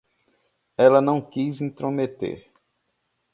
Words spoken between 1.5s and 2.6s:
se intrometer.